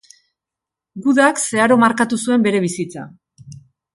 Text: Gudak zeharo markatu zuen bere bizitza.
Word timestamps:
Gudak 1.07 1.41
zeharo 1.41 1.77
markatu 1.85 2.21
zuen 2.25 2.47
bere 2.47 2.61
bizitza. 2.65 3.07